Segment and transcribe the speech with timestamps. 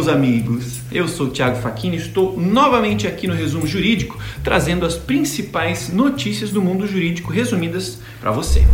[0.00, 0.80] Meus amigos!
[0.90, 5.92] Eu sou o Thiago Facchini e estou novamente aqui no Resumo Jurídico, trazendo as principais
[5.92, 8.64] notícias do mundo jurídico resumidas para você.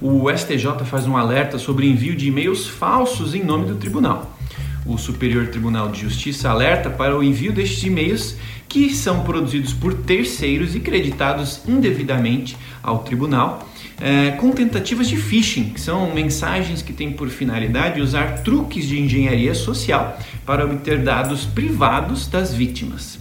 [0.00, 4.38] O STJ faz um alerta sobre envio de e-mails falsos em nome do tribunal.
[4.86, 8.36] O Superior Tribunal de Justiça alerta para o envio destes e-mails
[8.68, 13.68] que são produzidos por terceiros e creditados indevidamente ao tribunal
[14.00, 18.98] é, com tentativas de phishing, que são mensagens que têm por finalidade usar truques de
[18.98, 23.18] engenharia social para obter dados privados das vítimas.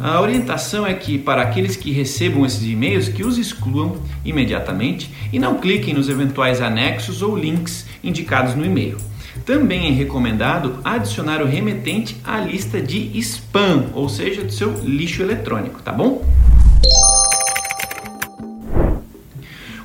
[0.00, 5.38] A orientação é que para aqueles que recebam esses e-mails que os excluam imediatamente e
[5.38, 8.96] não cliquem nos eventuais anexos ou links indicados no e-mail.
[9.44, 15.22] Também é recomendado adicionar o remetente à lista de spam, ou seja, do seu lixo
[15.22, 16.24] eletrônico, tá bom?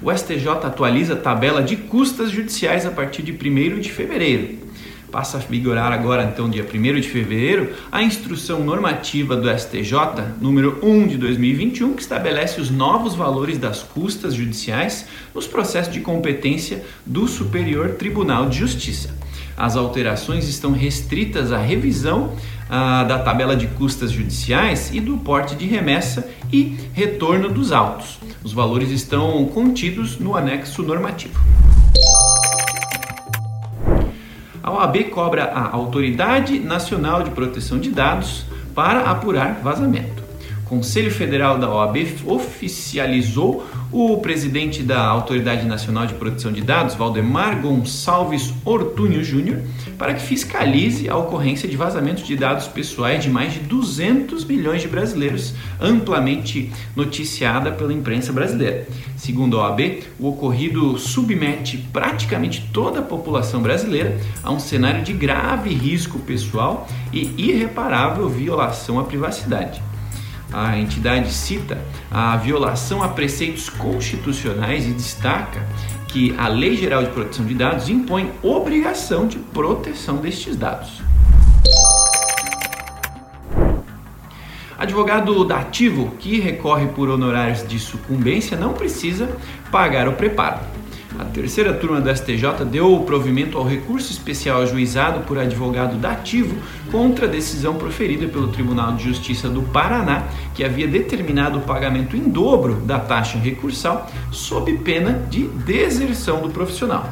[0.07, 4.57] o STJ atualiza a tabela de custas judiciais a partir de 1 de fevereiro.
[5.11, 10.79] Passa a vigorar agora, então, dia 1 de fevereiro, a instrução normativa do STJ número
[10.83, 16.83] 1 de 2021, que estabelece os novos valores das custas judiciais nos processos de competência
[17.05, 19.15] do Superior Tribunal de Justiça.
[19.55, 22.33] As alterações estão restritas à revisão
[22.69, 28.19] ah, da tabela de custas judiciais e do porte de remessa e retorno dos autos.
[28.43, 31.39] Os valores estão contidos no anexo normativo.
[34.67, 38.43] A OAB cobra a Autoridade Nacional de Proteção de Dados
[38.75, 40.21] para apurar vazamento.
[40.65, 46.95] O Conselho Federal da OAB oficializou o presidente da Autoridade Nacional de Proteção de Dados,
[46.95, 49.61] Valdemar Gonçalves Ortúnio Júnior,
[49.97, 54.81] para que fiscalize a ocorrência de vazamentos de dados pessoais de mais de 200 milhões
[54.81, 58.87] de brasileiros, amplamente noticiada pela imprensa brasileira.
[59.15, 65.13] Segundo a OAB, o ocorrido submete praticamente toda a população brasileira a um cenário de
[65.13, 69.81] grave risco pessoal e irreparável violação à privacidade
[70.51, 71.77] a entidade cita
[72.09, 75.65] a violação a preceitos constitucionais e destaca
[76.07, 81.01] que a Lei Geral de Proteção de Dados impõe obrigação de proteção destes dados.
[84.77, 89.27] Advogado dativo que recorre por honorários de sucumbência não precisa
[89.71, 90.76] pagar o preparo.
[91.19, 96.55] A terceira turma do STJ deu o provimento ao recurso especial ajuizado por advogado dativo
[96.91, 102.15] contra a decisão proferida pelo Tribunal de Justiça do Paraná, que havia determinado o pagamento
[102.15, 107.09] em dobro da taxa recursal, sob pena de deserção do profissional.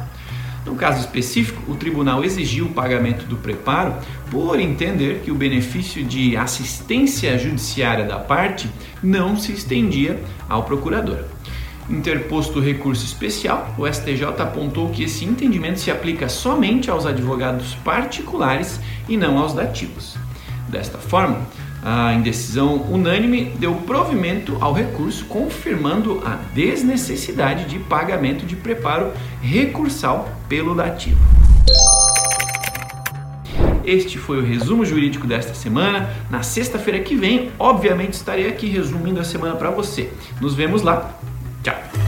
[0.64, 3.94] No caso específico, o tribunal exigiu o pagamento do preparo
[4.30, 8.68] por entender que o benefício de assistência judiciária da parte
[9.02, 11.35] não se estendia ao procurador.
[11.88, 18.80] Interposto recurso especial, o STJ apontou que esse entendimento se aplica somente aos advogados particulares
[19.08, 20.16] e não aos dativos.
[20.68, 21.46] Desta forma,
[21.84, 30.28] a indecisão unânime deu provimento ao recurso, confirmando a desnecessidade de pagamento de preparo recursal
[30.48, 31.20] pelo dativo.
[33.84, 36.10] Este foi o resumo jurídico desta semana.
[36.28, 40.10] Na sexta-feira que vem, obviamente, estarei aqui resumindo a semana para você.
[40.40, 41.16] Nos vemos lá.
[41.66, 42.05] じゃあ。